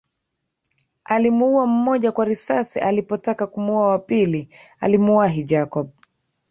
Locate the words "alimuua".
1.03-1.67